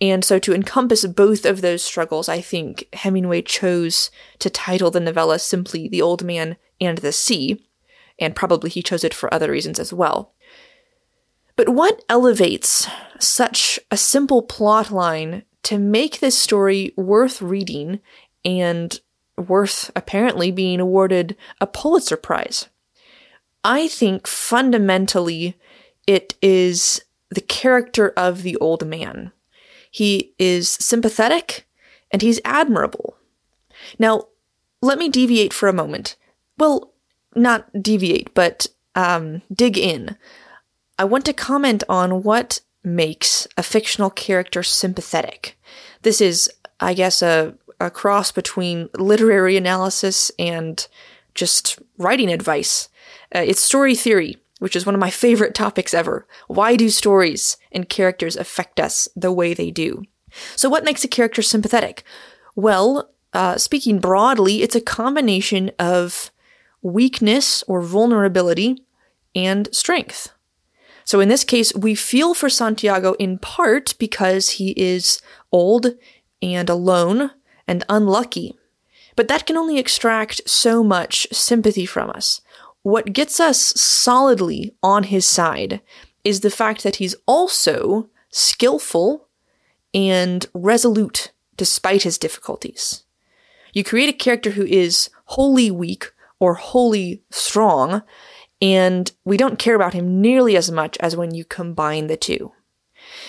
And 0.00 0.24
so, 0.24 0.38
to 0.40 0.54
encompass 0.54 1.04
both 1.06 1.44
of 1.44 1.60
those 1.60 1.82
struggles, 1.82 2.28
I 2.28 2.40
think 2.40 2.88
Hemingway 2.92 3.42
chose 3.42 4.10
to 4.38 4.50
title 4.50 4.90
the 4.90 5.00
novella 5.00 5.38
simply 5.38 5.88
The 5.88 6.02
Old 6.02 6.24
Man 6.24 6.56
and 6.80 6.98
the 6.98 7.12
Sea, 7.12 7.64
and 8.18 8.36
probably 8.36 8.70
he 8.70 8.82
chose 8.82 9.04
it 9.04 9.14
for 9.14 9.32
other 9.32 9.50
reasons 9.50 9.78
as 9.78 9.92
well. 9.92 10.34
But 11.64 11.74
what 11.74 12.04
elevates 12.08 12.88
such 13.20 13.78
a 13.88 13.96
simple 13.96 14.42
plot 14.42 14.90
line 14.90 15.44
to 15.62 15.78
make 15.78 16.18
this 16.18 16.36
story 16.36 16.92
worth 16.96 17.40
reading 17.40 18.00
and 18.44 18.98
worth 19.38 19.88
apparently 19.94 20.50
being 20.50 20.80
awarded 20.80 21.36
a 21.60 21.68
Pulitzer 21.68 22.16
Prize. 22.16 22.68
I 23.62 23.86
think 23.86 24.26
fundamentally 24.26 25.56
it 26.04 26.34
is 26.42 27.04
the 27.30 27.40
character 27.40 28.12
of 28.16 28.42
the 28.42 28.56
old 28.56 28.84
man. 28.84 29.30
He 29.88 30.34
is 30.40 30.68
sympathetic 30.68 31.68
and 32.10 32.22
he's 32.22 32.40
admirable. 32.44 33.16
Now, 34.00 34.26
let 34.80 34.98
me 34.98 35.08
deviate 35.08 35.52
for 35.52 35.68
a 35.68 35.72
moment. 35.72 36.16
Well, 36.58 36.92
not 37.36 37.68
deviate, 37.80 38.34
but 38.34 38.66
um, 38.96 39.42
dig 39.54 39.78
in. 39.78 40.16
I 41.02 41.04
want 41.04 41.24
to 41.24 41.32
comment 41.32 41.82
on 41.88 42.22
what 42.22 42.60
makes 42.84 43.48
a 43.56 43.64
fictional 43.64 44.08
character 44.08 44.62
sympathetic. 44.62 45.58
This 46.02 46.20
is, 46.20 46.48
I 46.78 46.94
guess, 46.94 47.22
a 47.22 47.54
a 47.80 47.90
cross 47.90 48.30
between 48.30 48.88
literary 48.96 49.56
analysis 49.56 50.30
and 50.38 50.86
just 51.34 51.80
writing 51.98 52.30
advice. 52.30 52.88
Uh, 53.34 53.40
it's 53.40 53.60
story 53.60 53.96
theory, 53.96 54.36
which 54.60 54.76
is 54.76 54.86
one 54.86 54.94
of 54.94 55.00
my 55.00 55.10
favorite 55.10 55.56
topics 55.56 55.92
ever. 55.92 56.24
Why 56.46 56.76
do 56.76 56.88
stories 56.88 57.56
and 57.72 57.88
characters 57.88 58.36
affect 58.36 58.78
us 58.78 59.08
the 59.16 59.32
way 59.32 59.54
they 59.54 59.72
do? 59.72 60.04
So, 60.54 60.68
what 60.68 60.84
makes 60.84 61.02
a 61.02 61.08
character 61.08 61.42
sympathetic? 61.42 62.04
Well, 62.54 63.10
uh, 63.32 63.58
speaking 63.58 63.98
broadly, 63.98 64.62
it's 64.62 64.76
a 64.76 64.80
combination 64.80 65.72
of 65.80 66.30
weakness 66.80 67.64
or 67.66 67.82
vulnerability 67.82 68.84
and 69.34 69.68
strength. 69.74 70.32
So, 71.04 71.20
in 71.20 71.28
this 71.28 71.44
case, 71.44 71.74
we 71.74 71.94
feel 71.94 72.34
for 72.34 72.48
Santiago 72.48 73.14
in 73.14 73.38
part 73.38 73.94
because 73.98 74.50
he 74.50 74.70
is 74.72 75.20
old 75.50 75.94
and 76.40 76.68
alone 76.70 77.30
and 77.66 77.84
unlucky. 77.88 78.56
But 79.16 79.28
that 79.28 79.46
can 79.46 79.56
only 79.56 79.78
extract 79.78 80.48
so 80.48 80.82
much 80.82 81.26
sympathy 81.32 81.86
from 81.86 82.10
us. 82.10 82.40
What 82.82 83.12
gets 83.12 83.38
us 83.38 83.58
solidly 83.80 84.74
on 84.82 85.04
his 85.04 85.26
side 85.26 85.80
is 86.24 86.40
the 86.40 86.50
fact 86.50 86.82
that 86.82 86.96
he's 86.96 87.14
also 87.26 88.08
skillful 88.30 89.28
and 89.94 90.46
resolute 90.54 91.32
despite 91.56 92.02
his 92.02 92.18
difficulties. 92.18 93.04
You 93.72 93.84
create 93.84 94.08
a 94.08 94.12
character 94.12 94.50
who 94.50 94.64
is 94.64 95.10
wholly 95.26 95.70
weak 95.70 96.12
or 96.38 96.54
wholly 96.54 97.22
strong, 97.30 98.02
and 98.62 99.10
we 99.24 99.36
don't 99.36 99.58
care 99.58 99.74
about 99.74 99.92
him 99.92 100.20
nearly 100.20 100.56
as 100.56 100.70
much 100.70 100.96
as 100.98 101.16
when 101.16 101.34
you 101.34 101.44
combine 101.44 102.06
the 102.06 102.16
two. 102.16 102.52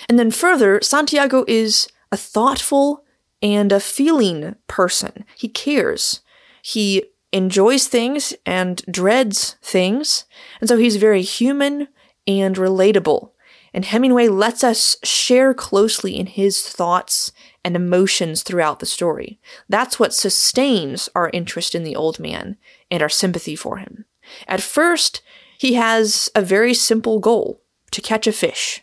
And 0.08 0.16
then 0.16 0.30
further, 0.30 0.80
Santiago 0.80 1.44
is 1.48 1.88
a 2.12 2.16
thoughtful 2.16 3.04
and 3.42 3.72
a 3.72 3.80
feeling 3.80 4.54
person. 4.68 5.24
He 5.36 5.48
cares. 5.48 6.20
He 6.62 7.06
enjoys 7.32 7.88
things 7.88 8.32
and 8.46 8.80
dreads 8.88 9.56
things. 9.60 10.24
And 10.60 10.68
so 10.68 10.78
he's 10.78 10.96
very 10.96 11.22
human 11.22 11.88
and 12.28 12.54
relatable. 12.54 13.32
And 13.74 13.84
Hemingway 13.84 14.28
lets 14.28 14.62
us 14.62 14.96
share 15.02 15.52
closely 15.52 16.16
in 16.16 16.26
his 16.26 16.62
thoughts 16.62 17.32
and 17.64 17.74
emotions 17.74 18.44
throughout 18.44 18.78
the 18.78 18.86
story. 18.86 19.40
That's 19.68 19.98
what 19.98 20.14
sustains 20.14 21.08
our 21.16 21.28
interest 21.30 21.74
in 21.74 21.82
the 21.82 21.96
old 21.96 22.20
man 22.20 22.56
and 22.88 23.02
our 23.02 23.08
sympathy 23.08 23.56
for 23.56 23.78
him. 23.78 24.04
At 24.46 24.62
first, 24.62 25.22
he 25.58 25.74
has 25.74 26.30
a 26.34 26.42
very 26.42 26.74
simple 26.74 27.18
goal 27.18 27.60
to 27.90 28.00
catch 28.00 28.26
a 28.26 28.32
fish. 28.32 28.82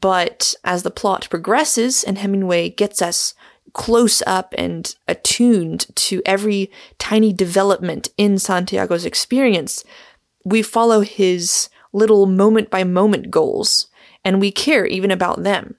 But 0.00 0.54
as 0.64 0.82
the 0.82 0.90
plot 0.90 1.28
progresses 1.30 2.04
and 2.04 2.18
Hemingway 2.18 2.70
gets 2.70 3.02
us 3.02 3.34
close 3.72 4.22
up 4.26 4.54
and 4.56 4.94
attuned 5.08 5.86
to 5.96 6.22
every 6.24 6.70
tiny 6.98 7.32
development 7.32 8.08
in 8.16 8.38
Santiago's 8.38 9.04
experience, 9.04 9.84
we 10.44 10.62
follow 10.62 11.00
his 11.00 11.68
little 11.92 12.26
moment 12.26 12.70
by 12.70 12.84
moment 12.84 13.30
goals 13.30 13.88
and 14.24 14.40
we 14.40 14.50
care 14.50 14.86
even 14.86 15.10
about 15.10 15.42
them. 15.42 15.76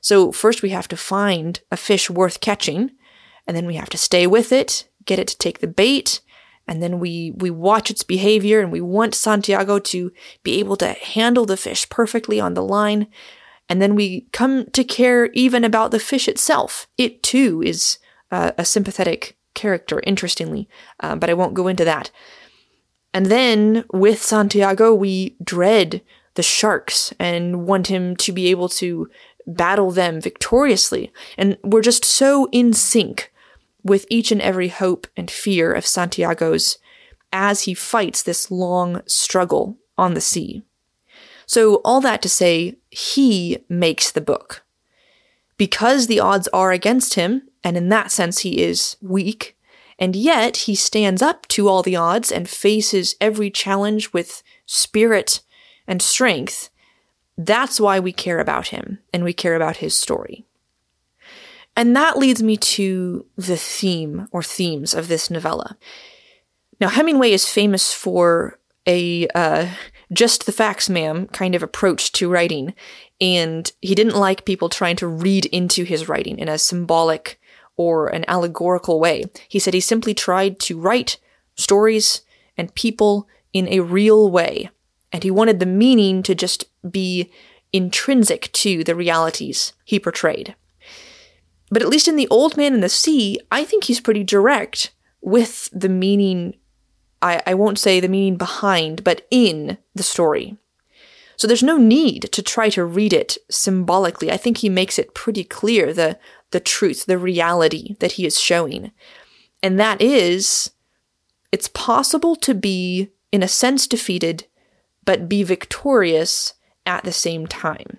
So, 0.00 0.32
first 0.32 0.62
we 0.62 0.70
have 0.70 0.88
to 0.88 0.96
find 0.96 1.60
a 1.70 1.76
fish 1.76 2.10
worth 2.10 2.40
catching, 2.40 2.90
and 3.46 3.56
then 3.56 3.66
we 3.66 3.76
have 3.76 3.90
to 3.90 3.98
stay 3.98 4.26
with 4.26 4.50
it, 4.50 4.88
get 5.04 5.20
it 5.20 5.28
to 5.28 5.38
take 5.38 5.60
the 5.60 5.68
bait, 5.68 6.20
and 6.66 6.82
then 6.82 7.00
we, 7.00 7.32
we 7.36 7.50
watch 7.50 7.90
its 7.90 8.02
behavior 8.02 8.60
and 8.60 8.70
we 8.70 8.80
want 8.80 9.14
Santiago 9.14 9.78
to 9.78 10.12
be 10.42 10.58
able 10.58 10.76
to 10.76 10.92
handle 10.92 11.44
the 11.44 11.56
fish 11.56 11.88
perfectly 11.88 12.40
on 12.40 12.54
the 12.54 12.62
line. 12.62 13.08
And 13.68 13.80
then 13.80 13.94
we 13.94 14.26
come 14.32 14.66
to 14.72 14.84
care 14.84 15.26
even 15.32 15.64
about 15.64 15.90
the 15.90 15.98
fish 15.98 16.28
itself. 16.28 16.86
It 16.98 17.22
too 17.22 17.62
is 17.64 17.98
uh, 18.30 18.52
a 18.56 18.64
sympathetic 18.64 19.36
character, 19.54 20.00
interestingly, 20.04 20.68
uh, 21.00 21.16
but 21.16 21.30
I 21.30 21.34
won't 21.34 21.54
go 21.54 21.68
into 21.68 21.84
that. 21.84 22.10
And 23.14 23.26
then 23.26 23.84
with 23.92 24.22
Santiago, 24.22 24.94
we 24.94 25.36
dread 25.42 26.02
the 26.34 26.42
sharks 26.42 27.12
and 27.18 27.66
want 27.66 27.88
him 27.88 28.16
to 28.16 28.32
be 28.32 28.48
able 28.48 28.68
to 28.70 29.10
battle 29.46 29.90
them 29.90 30.20
victoriously. 30.20 31.12
And 31.36 31.58
we're 31.62 31.82
just 31.82 32.04
so 32.04 32.48
in 32.52 32.72
sync 32.72 33.31
with 33.84 34.06
each 34.08 34.30
and 34.30 34.40
every 34.40 34.68
hope 34.68 35.06
and 35.16 35.30
fear 35.30 35.72
of 35.72 35.86
Santiago's 35.86 36.78
as 37.32 37.62
he 37.62 37.74
fights 37.74 38.22
this 38.22 38.50
long 38.50 39.02
struggle 39.06 39.78
on 39.96 40.14
the 40.14 40.20
sea. 40.20 40.62
So, 41.46 41.76
all 41.84 42.00
that 42.00 42.22
to 42.22 42.28
say, 42.28 42.76
he 42.90 43.64
makes 43.68 44.10
the 44.10 44.20
book. 44.20 44.64
Because 45.56 46.06
the 46.06 46.20
odds 46.20 46.48
are 46.48 46.72
against 46.72 47.14
him, 47.14 47.42
and 47.62 47.76
in 47.76 47.88
that 47.90 48.10
sense 48.10 48.40
he 48.40 48.62
is 48.62 48.96
weak, 49.00 49.56
and 49.98 50.16
yet 50.16 50.56
he 50.58 50.74
stands 50.74 51.22
up 51.22 51.46
to 51.48 51.68
all 51.68 51.82
the 51.82 51.96
odds 51.96 52.32
and 52.32 52.48
faces 52.48 53.14
every 53.20 53.50
challenge 53.50 54.12
with 54.12 54.42
spirit 54.66 55.40
and 55.86 56.00
strength. 56.00 56.70
That's 57.36 57.80
why 57.80 58.00
we 58.00 58.12
care 58.12 58.38
about 58.38 58.68
him 58.68 58.98
and 59.12 59.24
we 59.24 59.32
care 59.32 59.54
about 59.54 59.78
his 59.78 59.96
story. 59.96 60.44
And 61.76 61.96
that 61.96 62.18
leads 62.18 62.42
me 62.42 62.56
to 62.56 63.26
the 63.36 63.56
theme 63.56 64.28
or 64.30 64.42
themes 64.42 64.94
of 64.94 65.08
this 65.08 65.30
novella. 65.30 65.76
Now, 66.80 66.88
Hemingway 66.88 67.32
is 67.32 67.46
famous 67.48 67.94
for 67.94 68.58
a 68.86 69.28
uh, 69.28 69.68
just 70.12 70.46
the 70.46 70.52
facts, 70.52 70.88
ma'am 70.88 71.28
kind 71.28 71.54
of 71.54 71.62
approach 71.62 72.12
to 72.12 72.30
writing. 72.30 72.74
And 73.20 73.70
he 73.80 73.94
didn't 73.94 74.16
like 74.16 74.44
people 74.44 74.68
trying 74.68 74.96
to 74.96 75.06
read 75.06 75.46
into 75.46 75.84
his 75.84 76.08
writing 76.08 76.38
in 76.38 76.48
a 76.48 76.58
symbolic 76.58 77.40
or 77.76 78.08
an 78.08 78.24
allegorical 78.28 79.00
way. 79.00 79.24
He 79.48 79.58
said 79.58 79.74
he 79.74 79.80
simply 79.80 80.14
tried 80.14 80.58
to 80.60 80.78
write 80.78 81.18
stories 81.56 82.22
and 82.56 82.74
people 82.74 83.28
in 83.52 83.68
a 83.68 83.80
real 83.80 84.30
way. 84.30 84.70
And 85.12 85.22
he 85.22 85.30
wanted 85.30 85.60
the 85.60 85.66
meaning 85.66 86.22
to 86.24 86.34
just 86.34 86.64
be 86.90 87.30
intrinsic 87.72 88.50
to 88.52 88.84
the 88.84 88.94
realities 88.94 89.72
he 89.84 89.98
portrayed. 89.98 90.54
But 91.72 91.80
at 91.80 91.88
least 91.88 92.06
in 92.06 92.16
The 92.16 92.28
Old 92.28 92.58
Man 92.58 92.74
and 92.74 92.82
the 92.82 92.90
Sea, 92.90 93.40
I 93.50 93.64
think 93.64 93.84
he's 93.84 94.00
pretty 94.00 94.22
direct 94.22 94.92
with 95.22 95.70
the 95.72 95.88
meaning 95.88 96.54
I, 97.22 97.40
I 97.46 97.54
won't 97.54 97.78
say 97.78 97.98
the 97.98 98.08
meaning 98.08 98.36
behind, 98.36 99.04
but 99.04 99.26
in 99.30 99.78
the 99.94 100.02
story. 100.02 100.58
So 101.36 101.46
there's 101.46 101.62
no 101.62 101.78
need 101.78 102.28
to 102.32 102.42
try 102.42 102.68
to 102.70 102.84
read 102.84 103.12
it 103.12 103.38
symbolically. 103.50 104.30
I 104.30 104.36
think 104.36 104.58
he 104.58 104.68
makes 104.68 104.98
it 104.98 105.14
pretty 105.14 105.44
clear 105.44 105.94
the 105.94 106.18
the 106.50 106.60
truth, 106.60 107.06
the 107.06 107.16
reality 107.16 107.96
that 108.00 108.12
he 108.12 108.26
is 108.26 108.38
showing. 108.38 108.92
And 109.62 109.80
that 109.80 110.02
is 110.02 110.72
it's 111.52 111.68
possible 111.68 112.36
to 112.36 112.54
be 112.54 113.10
in 113.30 113.42
a 113.42 113.48
sense 113.48 113.86
defeated 113.86 114.46
but 115.04 115.28
be 115.28 115.42
victorious 115.42 116.52
at 116.84 117.04
the 117.04 117.12
same 117.12 117.46
time. 117.46 117.98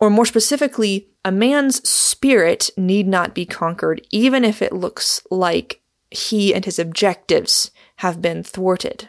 Or 0.00 0.10
more 0.10 0.26
specifically, 0.26 1.08
a 1.24 1.32
man's 1.32 1.88
spirit 1.88 2.70
need 2.76 3.06
not 3.06 3.34
be 3.34 3.46
conquered 3.46 4.06
even 4.10 4.44
if 4.44 4.60
it 4.60 4.72
looks 4.72 5.22
like 5.30 5.80
he 6.10 6.54
and 6.54 6.64
his 6.64 6.78
objectives 6.78 7.70
have 7.96 8.20
been 8.20 8.42
thwarted. 8.42 9.08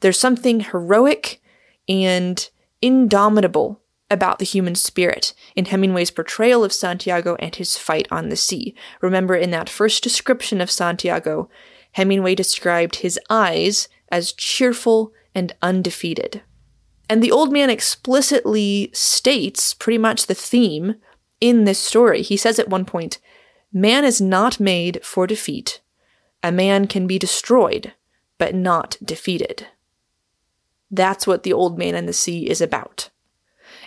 There's 0.00 0.18
something 0.18 0.60
heroic 0.60 1.42
and 1.88 2.48
indomitable 2.80 3.80
about 4.10 4.38
the 4.38 4.44
human 4.44 4.74
spirit 4.74 5.34
in 5.54 5.66
Hemingway's 5.66 6.10
portrayal 6.10 6.64
of 6.64 6.72
Santiago 6.72 7.36
and 7.36 7.54
his 7.54 7.76
fight 7.76 8.08
on 8.10 8.28
the 8.28 8.36
sea. 8.36 8.74
Remember, 9.00 9.36
in 9.36 9.50
that 9.50 9.68
first 9.68 10.02
description 10.02 10.60
of 10.60 10.70
Santiago, 10.70 11.48
Hemingway 11.92 12.34
described 12.34 12.96
his 12.96 13.18
eyes 13.28 13.88
as 14.10 14.32
cheerful 14.32 15.12
and 15.34 15.54
undefeated. 15.62 16.42
And 17.08 17.22
the 17.22 17.32
old 17.32 17.52
man 17.52 17.70
explicitly 17.70 18.90
states 18.92 19.74
pretty 19.74 19.98
much 19.98 20.26
the 20.26 20.34
theme 20.34 20.96
in 21.40 21.64
this 21.64 21.78
story. 21.78 22.22
He 22.22 22.36
says 22.36 22.58
at 22.58 22.68
one 22.68 22.84
point, 22.84 23.18
Man 23.72 24.04
is 24.04 24.20
not 24.20 24.58
made 24.58 25.04
for 25.04 25.26
defeat. 25.26 25.80
A 26.42 26.50
man 26.50 26.86
can 26.86 27.06
be 27.06 27.18
destroyed, 27.18 27.92
but 28.38 28.54
not 28.54 28.96
defeated. 29.02 29.68
That's 30.90 31.26
what 31.26 31.44
The 31.44 31.52
Old 31.52 31.78
Man 31.78 31.94
and 31.94 32.08
the 32.08 32.12
Sea 32.12 32.48
is 32.48 32.60
about. 32.60 33.10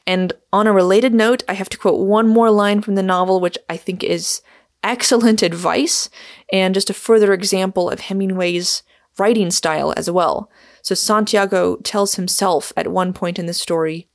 And 0.07 0.33
on 0.51 0.67
a 0.67 0.73
related 0.73 1.13
note, 1.13 1.43
I 1.47 1.53
have 1.53 1.69
to 1.69 1.77
quote 1.77 1.99
one 1.99 2.27
more 2.27 2.51
line 2.51 2.81
from 2.81 2.95
the 2.95 3.03
novel, 3.03 3.39
which 3.39 3.57
I 3.69 3.77
think 3.77 4.03
is 4.03 4.41
excellent 4.83 5.41
advice 5.43 6.09
and 6.51 6.73
just 6.73 6.89
a 6.89 6.93
further 6.93 7.33
example 7.33 7.89
of 7.89 8.01
Hemingway's 8.01 8.83
writing 9.17 9.51
style 9.51 9.93
as 9.95 10.09
well. 10.09 10.49
So 10.81 10.95
Santiago 10.95 11.77
tells 11.77 12.15
himself 12.15 12.73
at 12.75 12.87
one 12.87 13.13
point 13.13 13.39
in 13.39 13.45
the 13.45 13.53
story 13.53 14.07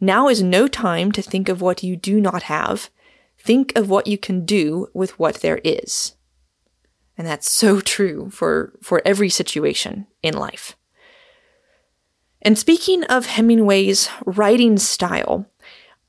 Now 0.00 0.28
is 0.28 0.42
no 0.42 0.68
time 0.68 1.12
to 1.12 1.22
think 1.22 1.48
of 1.48 1.60
what 1.60 1.82
you 1.82 1.96
do 1.96 2.20
not 2.20 2.44
have. 2.44 2.90
Think 3.38 3.72
of 3.76 3.88
what 3.88 4.06
you 4.06 4.18
can 4.18 4.44
do 4.44 4.88
with 4.92 5.18
what 5.18 5.36
there 5.36 5.60
is. 5.64 6.16
And 7.16 7.26
that's 7.26 7.50
so 7.50 7.80
true 7.80 8.30
for, 8.30 8.74
for 8.82 9.00
every 9.04 9.30
situation 9.30 10.06
in 10.22 10.34
life. 10.34 10.76
And 12.42 12.58
speaking 12.58 13.04
of 13.04 13.26
Hemingway's 13.26 14.08
writing 14.24 14.76
style, 14.78 15.46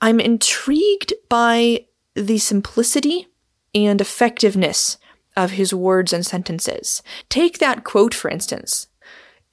I'm 0.01 0.19
intrigued 0.19 1.13
by 1.29 1.85
the 2.13 2.37
simplicity 2.37 3.27
and 3.73 4.01
effectiveness 4.01 4.97
of 5.35 5.51
his 5.51 5.73
words 5.73 6.11
and 6.13 6.25
sentences. 6.25 7.01
Take 7.29 7.59
that 7.59 7.83
quote, 7.83 8.13
for 8.13 8.29
instance. 8.29 8.87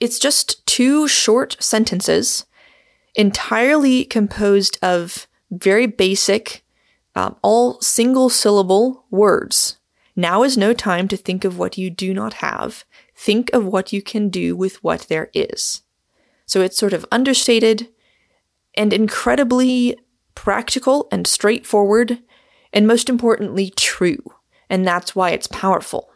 It's 0.01 0.19
just 0.19 0.67
two 0.67 1.07
short 1.07 1.57
sentences, 1.61 2.47
entirely 3.15 4.05
composed 4.05 4.79
of 4.83 5.27
very 5.51 5.87
basic, 5.87 6.65
um, 7.15 7.37
all 7.43 7.81
single 7.81 8.29
syllable 8.29 9.05
words. 9.11 9.79
Now 10.17 10.43
is 10.43 10.57
no 10.57 10.73
time 10.73 11.09
to 11.09 11.17
think 11.17 11.45
of 11.45 11.59
what 11.59 11.77
you 11.77 11.91
do 11.91 12.15
not 12.15 12.35
have. 12.35 12.85
Think 13.17 13.51
of 13.53 13.65
what 13.65 13.93
you 13.93 14.03
can 14.03 14.29
do 14.29 14.57
with 14.57 14.83
what 14.83 15.03
there 15.09 15.31
is. 15.35 15.83
So 16.47 16.61
it's 16.61 16.77
sort 16.77 16.93
of 16.93 17.07
understated 17.11 17.89
and 18.77 18.93
incredibly 18.93 19.97
practical 20.35 21.09
and 21.11 21.27
straightforward, 21.27 22.19
and 22.73 22.87
most 22.87 23.09
importantly, 23.09 23.71
true. 23.77 24.23
And 24.69 24.87
that's 24.87 25.15
why 25.15 25.31
it's 25.31 25.47
powerful. 25.47 26.11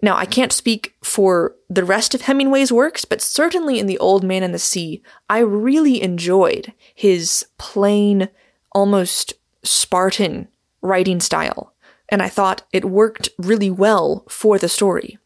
Now, 0.00 0.16
I 0.16 0.26
can't 0.26 0.52
speak 0.52 0.94
for 1.02 1.56
the 1.68 1.84
rest 1.84 2.14
of 2.14 2.22
Hemingway's 2.22 2.70
works, 2.70 3.04
but 3.04 3.20
certainly 3.20 3.80
in 3.80 3.86
The 3.86 3.98
Old 3.98 4.22
Man 4.22 4.42
and 4.42 4.54
the 4.54 4.58
Sea, 4.58 5.02
I 5.28 5.40
really 5.40 6.00
enjoyed 6.00 6.72
his 6.94 7.46
plain, 7.58 8.28
almost 8.72 9.34
Spartan 9.64 10.48
writing 10.82 11.18
style, 11.20 11.74
and 12.08 12.22
I 12.22 12.28
thought 12.28 12.62
it 12.72 12.84
worked 12.84 13.30
really 13.38 13.70
well 13.70 14.24
for 14.28 14.56
the 14.56 14.68
story. 14.68 15.18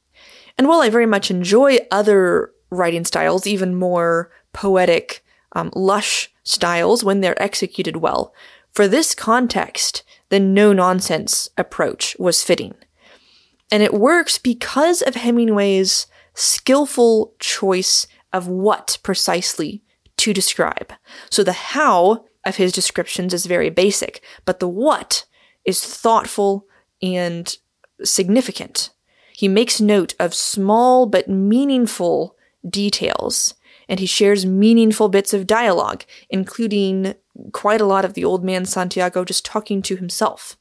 And 0.57 0.69
while 0.69 0.81
I 0.81 0.89
very 0.89 1.07
much 1.07 1.31
enjoy 1.31 1.79
other 1.91 2.53
writing 2.71 3.05
styles, 3.05 3.47
even 3.47 3.75
more 3.75 4.31
poetic, 4.55 5.23
um, 5.53 5.71
lush 5.75 6.33
styles 6.45 7.05
when 7.05 7.21
they're 7.21 7.41
executed 7.41 7.97
well. 7.97 8.35
For 8.73 8.89
this 8.89 9.15
context, 9.15 10.03
the 10.31 10.41
no 10.41 10.73
nonsense 10.73 11.51
approach 11.59 12.17
was 12.19 12.43
fitting. 12.43 12.75
And 13.73 13.83
it 13.83 13.95
works 13.95 14.37
because 14.37 15.01
of 15.01 15.15
Hemingway's 15.15 16.07
skillful 16.35 17.35
choice 17.39 18.07
of 18.33 18.47
what 18.47 18.99
precisely 19.03 19.83
to 20.19 20.35
describe. 20.35 20.93
So 21.31 21.43
the 21.43 21.53
how 21.53 22.27
of 22.45 22.57
his 22.57 22.71
descriptions 22.71 23.33
is 23.33 23.47
very 23.47 23.71
basic, 23.71 24.23
but 24.45 24.61
the 24.61 24.69
what 24.69 25.25
is 25.65 25.83
thoughtful 25.83 26.67
and 27.01 27.57
significant. 28.05 28.91
He 29.33 29.49
makes 29.49 29.81
note 29.81 30.15
of 30.21 30.35
small 30.35 31.07
but 31.07 31.29
meaningful 31.29 32.37
details, 32.69 33.55
and 33.89 34.01
he 34.01 34.07
shares 34.07 34.45
meaningful 34.45 35.09
bits 35.09 35.33
of 35.33 35.47
dialogue, 35.47 36.05
including 36.29 37.15
quite 37.53 37.81
a 37.81 37.87
lot 37.87 38.05
of 38.05 38.13
the 38.13 38.25
old 38.25 38.45
man 38.45 38.67
Santiago 38.67 39.25
just 39.25 39.47
talking 39.47 39.81
to 39.83 39.97
himself. 39.97 40.59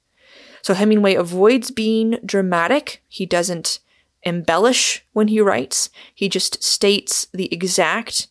So 0.62 0.74
Hemingway 0.74 1.16
avoids 1.16 1.72
being 1.72 2.20
dramatic. 2.26 3.04
He 3.08 3.26
doesn't 3.26 3.80
embellish 4.24 5.06
when 5.14 5.28
he 5.28 5.42
writes. 5.42 5.90
He 6.14 6.30
just 6.30 6.64
states 6.64 7.28
the 7.34 7.52
exact, 7.54 8.28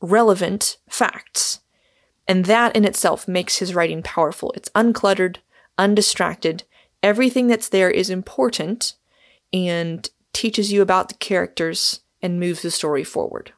relevant 0.00 0.78
facts. 0.88 1.60
And 2.28 2.44
that 2.44 2.76
in 2.76 2.84
itself 2.84 3.26
makes 3.26 3.58
his 3.58 3.74
writing 3.74 4.02
powerful. 4.02 4.52
It's 4.52 4.70
uncluttered, 4.70 5.38
undistracted. 5.76 6.62
Everything 7.02 7.48
that's 7.48 7.68
there 7.68 7.90
is 7.90 8.10
important 8.10 8.94
and 9.52 10.08
teaches 10.32 10.72
you 10.72 10.82
about 10.82 11.08
the 11.08 11.14
characters 11.16 12.00
and 12.22 12.38
moves 12.38 12.62
the 12.62 12.70
story 12.70 13.04
forward. 13.04 13.52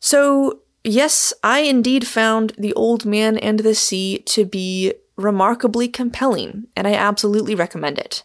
So, 0.00 0.60
yes, 0.82 1.32
I 1.42 1.60
indeed 1.60 2.06
found 2.06 2.52
The 2.58 2.74
Old 2.74 3.06
Man 3.06 3.38
and 3.38 3.60
the 3.60 3.74
Sea 3.74 4.18
to 4.26 4.44
be 4.44 4.92
remarkably 5.16 5.88
compelling, 5.88 6.66
and 6.76 6.86
I 6.86 6.94
absolutely 6.94 7.54
recommend 7.54 7.98
it. 7.98 8.24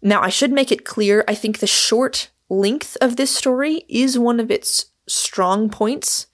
Now, 0.00 0.22
I 0.22 0.28
should 0.28 0.52
make 0.52 0.70
it 0.72 0.84
clear 0.84 1.24
I 1.26 1.34
think 1.34 1.58
the 1.58 1.66
short 1.66 2.30
length 2.48 2.96
of 3.00 3.16
this 3.16 3.34
story 3.34 3.84
is 3.88 4.18
one 4.18 4.40
of 4.40 4.50
its 4.50 4.86
strong 5.06 5.68
points, 5.68 6.26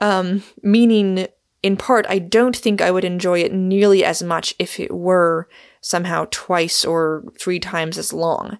um, 0.00 0.42
meaning, 0.62 1.26
in 1.62 1.76
part, 1.76 2.06
I 2.08 2.18
don't 2.18 2.56
think 2.56 2.80
I 2.80 2.90
would 2.90 3.04
enjoy 3.04 3.40
it 3.40 3.52
nearly 3.52 4.04
as 4.04 4.22
much 4.22 4.54
if 4.58 4.78
it 4.78 4.94
were 4.94 5.48
somehow 5.80 6.26
twice 6.30 6.84
or 6.84 7.24
three 7.38 7.58
times 7.58 7.98
as 7.98 8.12
long. 8.12 8.58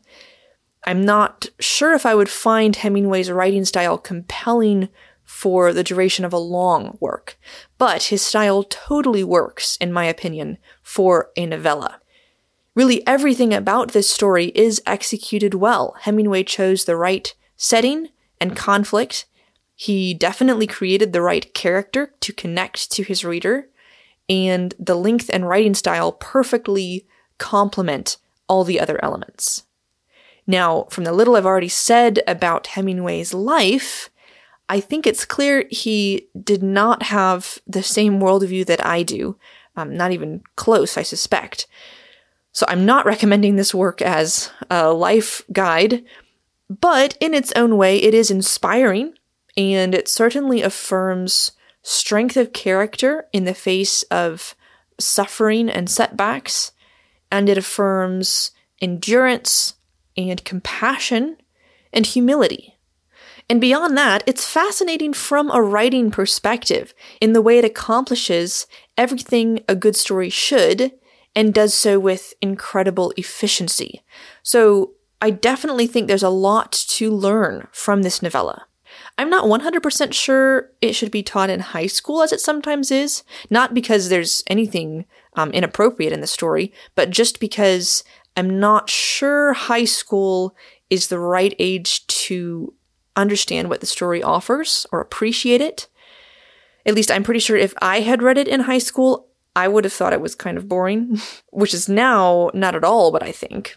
I'm 0.87 1.05
not 1.05 1.46
sure 1.59 1.94
if 1.94 2.07
I 2.07 2.14
would 2.14 2.29
find 2.29 2.76
Hemingway's 2.76 3.31
writing 3.31 3.64
style 3.64 3.98
compelling 3.98 4.88
for 5.26 5.72
the 5.72 5.84
duration 5.84 6.24
of 6.24 6.32
a 6.32 6.38
long 6.38 6.96
work, 7.00 7.36
but 7.76 8.04
his 8.04 8.22
style 8.22 8.62
totally 8.62 9.24
works, 9.24 9.76
in 9.80 9.92
my 9.92 10.06
opinion, 10.06 10.56
for 10.82 11.30
a 11.36 11.44
novella. 11.44 12.00
Really, 12.74 13.06
everything 13.06 13.52
about 13.52 13.92
this 13.92 14.08
story 14.08 14.46
is 14.54 14.80
executed 14.86 15.54
well. 15.54 15.96
Hemingway 16.02 16.44
chose 16.44 16.84
the 16.84 16.96
right 16.96 17.34
setting 17.56 18.10
and 18.40 18.56
conflict. 18.56 19.26
He 19.74 20.14
definitely 20.14 20.66
created 20.66 21.12
the 21.12 21.22
right 21.22 21.52
character 21.52 22.14
to 22.20 22.32
connect 22.32 22.90
to 22.92 23.02
his 23.02 23.24
reader, 23.24 23.68
and 24.28 24.74
the 24.78 24.94
length 24.94 25.28
and 25.32 25.48
writing 25.48 25.74
style 25.74 26.12
perfectly 26.12 27.06
complement 27.38 28.16
all 28.48 28.62
the 28.62 28.78
other 28.80 29.02
elements. 29.02 29.64
Now, 30.46 30.84
from 30.90 31.04
the 31.04 31.12
little 31.12 31.34
I've 31.34 31.46
already 31.46 31.68
said 31.68 32.22
about 32.26 32.68
Hemingway's 32.68 33.34
life, 33.34 34.10
I 34.68 34.81
think 34.81 35.07
it's 35.07 35.24
clear 35.24 35.64
he 35.70 36.29
did 36.42 36.62
not 36.62 37.05
have 37.05 37.59
the 37.66 37.83
same 37.83 38.20
worldview 38.20 38.66
that 38.66 38.85
I 38.85 39.02
do. 39.02 39.38
Um, 39.76 39.96
not 39.96 40.12
even 40.12 40.42
close, 40.57 40.96
I 40.96 41.02
suspect. 41.02 41.66
So 42.52 42.64
I'm 42.68 42.87
not 42.87 43.07
recommending 43.07 43.57
this 43.57 43.74
work 43.74 44.00
as 44.00 44.50
a 44.70 44.92
life 44.92 45.42
guide, 45.52 46.02
but 46.68 47.16
in 47.20 47.35
its 47.35 47.52
own 47.55 47.76
way, 47.76 47.98
it 47.98 48.14
is 48.14 48.31
inspiring 48.31 49.14
and 49.57 49.94
it 49.94 50.09
certainly 50.09 50.62
affirms 50.62 51.52
strength 51.83 52.37
of 52.37 52.52
character 52.52 53.26
in 53.33 53.44
the 53.44 53.55
face 53.55 54.02
of 54.05 54.55
suffering 54.98 55.68
and 55.68 55.88
setbacks, 55.88 56.72
and 57.31 57.48
it 57.48 57.59
affirms 57.59 58.50
endurance 58.81 59.74
and 60.16 60.44
compassion 60.44 61.37
and 61.92 62.07
humility. 62.07 62.75
And 63.48 63.61
beyond 63.61 63.96
that, 63.96 64.24
it's 64.26 64.48
fascinating 64.48 65.12
from 65.12 65.50
a 65.50 65.62
writing 65.62 66.11
perspective 66.11 66.92
in 67.20 67.32
the 67.32 67.42
way 67.42 67.59
it 67.59 67.64
accomplishes 67.64 68.66
everything 68.96 69.61
a 69.68 69.76
good 69.76 69.94
story 69.94 70.30
should 70.30 70.92
and 71.35 71.54
does 71.54 71.74
so 71.74 72.00
with 72.00 72.35
incredible 72.40 73.12
efficiency. 73.16 74.02
So 74.42 74.94
I 75.20 75.30
definitely 75.30 75.87
think 75.87 76.09
there's 76.09 76.22
a 76.22 76.28
lot 76.28 76.72
to 76.72 77.11
learn 77.11 77.68
from 77.72 78.02
this 78.02 78.20
novella. 78.20 78.66
I'm 79.18 79.30
not 79.30 79.44
100% 79.44 80.12
sure 80.12 80.70
it 80.80 80.94
should 80.94 81.11
be 81.11 81.22
taught 81.22 81.50
in 81.50 81.61
high 81.61 81.87
school 81.87 82.22
as 82.22 82.32
it 82.32 82.40
sometimes 82.40 82.90
is, 82.90 83.22
not 83.50 83.74
because 83.74 84.09
there's 84.09 84.42
anything 84.46 85.06
um, 85.35 85.50
inappropriate 85.52 86.12
in 86.12 86.20
the 86.20 86.26
story, 86.26 86.72
but 86.94 87.11
just 87.11 87.40
because 87.40 88.02
I'm 88.37 88.59
not 88.59 88.90
sure 88.90 89.52
high 89.52 89.85
school 89.85 90.54
is 90.90 91.09
the 91.09 91.18
right 91.18 91.54
age 91.59 92.06
to 92.06 92.74
understand 93.16 93.68
what 93.68 93.81
the 93.81 93.87
story 93.87 94.22
offers 94.22 94.87
or 94.92 95.00
appreciate 95.00 95.61
it. 95.61 95.88
At 96.85 96.94
least 96.94 97.11
I'm 97.11 97.24
pretty 97.24 97.40
sure 97.40 97.57
if 97.57 97.74
I 97.83 98.00
had 98.00 98.22
read 98.22 98.38
it 98.38 98.48
in 98.48 98.61
high 98.61 98.79
school, 98.79 99.26
I 99.57 99.68
would 99.68 99.85
have 99.85 99.92
thought 99.92 100.12
it 100.12 100.20
was 100.20 100.35
kind 100.35 100.59
of 100.59 100.68
boring, 100.68 101.18
which 101.50 101.74
is 101.74 101.88
now 101.88 102.50
not 102.55 102.74
at 102.74 102.85
all 102.85 103.11
what 103.11 103.22
I 103.22 103.33
think. 103.33 103.76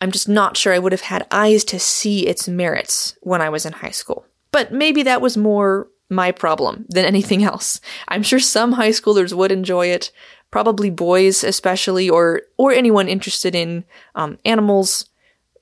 I'm 0.00 0.12
just 0.12 0.28
not 0.28 0.56
sure 0.56 0.72
I 0.72 0.78
would 0.78 0.92
have 0.92 1.00
had 1.00 1.26
eyes 1.30 1.64
to 1.64 1.78
see 1.80 2.26
its 2.26 2.46
merits 2.46 3.16
when 3.22 3.40
I 3.40 3.48
was 3.48 3.66
in 3.66 3.72
high 3.72 3.90
school. 3.90 4.24
But 4.52 4.72
maybe 4.72 5.02
that 5.02 5.20
was 5.20 5.36
more 5.36 5.88
my 6.10 6.32
problem 6.32 6.86
than 6.88 7.04
anything 7.04 7.42
else. 7.42 7.80
I'm 8.06 8.22
sure 8.22 8.38
some 8.38 8.72
high 8.72 8.90
schoolers 8.90 9.32
would 9.34 9.52
enjoy 9.52 9.86
it, 9.86 10.10
probably 10.50 10.90
boys 10.90 11.44
especially, 11.44 12.08
or 12.08 12.42
or 12.56 12.72
anyone 12.72 13.08
interested 13.08 13.54
in 13.54 13.84
um, 14.14 14.38
animals, 14.44 15.06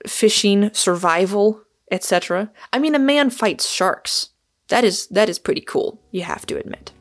fishing, 0.06 0.72
survival, 0.72 1.62
etc. 1.90 2.50
I 2.72 2.78
mean, 2.78 2.94
a 2.94 2.98
man 2.98 3.30
fights 3.30 3.68
sharks. 3.68 4.30
That 4.68 4.84
is 4.84 5.06
that 5.08 5.28
is 5.28 5.38
pretty 5.38 5.60
cool. 5.60 6.00
You 6.10 6.22
have 6.22 6.46
to 6.46 6.58
admit. 6.58 6.92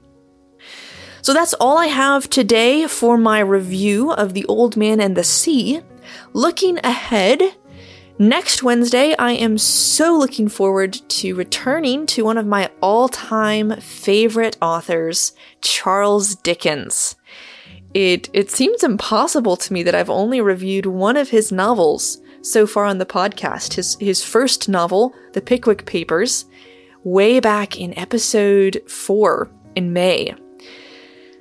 So 1.21 1.33
that's 1.33 1.55
all 1.55 1.79
I 1.79 1.87
have 1.87 2.29
today 2.29 2.87
for 2.87 3.17
my 3.17 3.39
review 3.39 4.11
of 4.11 4.35
The 4.35 4.45
Old 4.45 4.77
Man 4.77 5.01
and 5.01 5.17
the 5.17 5.23
Sea. 5.23 5.81
Looking 6.33 6.77
ahead, 6.83 7.41
Next 8.17 8.63
Wednesday, 8.63 9.13
I 9.19 9.33
am 9.33 9.57
so 9.57 10.17
looking 10.17 10.47
forward 10.47 10.93
to 10.93 11.35
returning 11.35 12.05
to 12.05 12.23
one 12.23 12.37
of 12.37 12.47
my 12.47 12.71
all 12.79 13.09
time 13.09 13.75
favorite 13.81 14.55
authors, 14.61 15.33
Charles 15.59 16.35
Dickens. 16.35 17.17
It, 17.93 18.29
it 18.31 18.49
seems 18.49 18.85
impossible 18.85 19.57
to 19.57 19.73
me 19.73 19.83
that 19.83 19.95
I've 19.95 20.09
only 20.09 20.39
reviewed 20.39 20.85
one 20.85 21.17
of 21.17 21.31
his 21.31 21.51
novels 21.51 22.21
so 22.45 22.67
far 22.67 22.85
on 22.85 22.99
the 22.99 23.05
podcast. 23.05 23.73
His, 23.73 23.97
his 23.99 24.23
first 24.23 24.69
novel, 24.69 25.15
The 25.33 25.41
Pickwick 25.41 25.85
Papers, 25.85 26.45
way 27.03 27.39
back 27.39 27.79
in 27.79 27.97
episode 27.97 28.81
four 28.87 29.49
in 29.75 29.93
May. 29.93 30.33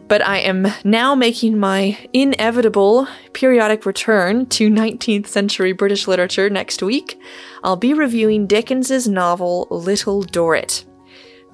But 0.08 0.26
I 0.26 0.38
am 0.38 0.66
now 0.84 1.14
making 1.14 1.58
my 1.58 1.98
inevitable 2.12 3.08
periodic 3.32 3.86
return 3.86 4.46
to 4.46 4.68
19th 4.68 5.26
century 5.26 5.72
British 5.72 6.06
literature 6.06 6.50
next 6.50 6.82
week. 6.82 7.18
I'll 7.62 7.76
be 7.76 7.94
reviewing 7.94 8.46
Dickens's 8.46 9.08
novel 9.08 9.66
Little 9.70 10.22
Dorrit. 10.22 10.84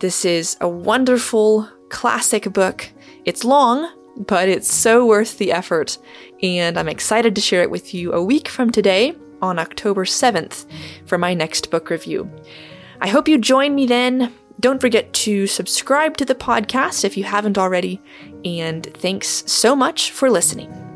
This 0.00 0.24
is 0.24 0.56
a 0.60 0.68
wonderful 0.68 1.68
classic 1.90 2.52
book. 2.52 2.90
It's 3.24 3.44
long, 3.44 3.88
but 4.16 4.48
it's 4.48 4.72
so 4.72 5.06
worth 5.06 5.38
the 5.38 5.52
effort, 5.52 5.98
and 6.42 6.78
I'm 6.78 6.88
excited 6.88 7.34
to 7.34 7.40
share 7.40 7.62
it 7.62 7.70
with 7.70 7.94
you 7.94 8.12
a 8.12 8.22
week 8.22 8.48
from 8.48 8.70
today 8.70 9.14
on 9.42 9.58
October 9.58 10.04
7th 10.04 10.66
for 11.06 11.18
my 11.18 11.34
next 11.34 11.70
book 11.70 11.90
review. 11.90 12.30
I 13.00 13.08
hope 13.08 13.28
you 13.28 13.38
join 13.38 13.74
me 13.74 13.86
then. 13.86 14.32
Don't 14.58 14.80
forget 14.80 15.12
to 15.14 15.46
subscribe 15.46 16.16
to 16.18 16.24
the 16.24 16.34
podcast 16.34 17.04
if 17.04 17.16
you 17.16 17.24
haven't 17.24 17.56
already, 17.56 18.00
and 18.44 18.84
thanks 18.94 19.42
so 19.46 19.74
much 19.74 20.10
for 20.10 20.30
listening. 20.30 20.89